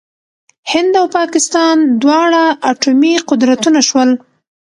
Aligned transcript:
هند 0.71 0.93
او 1.01 1.05
پاکستان 1.17 1.77
دواړه 2.01 2.43
اټومي 2.71 3.13
قدرتونه 3.29 3.79
شول. 3.89 4.09